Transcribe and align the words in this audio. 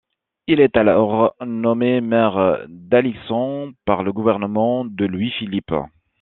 Il 0.47 0.61
est 0.61 0.77
alors 0.77 1.35
nommé 1.45 2.01
maire 2.01 2.65
d'Alixan 2.69 3.69
par 3.85 4.01
le 4.01 4.11
gouvernement 4.11 4.83
de 4.83 5.05
Louis-Philippe. 5.05 5.73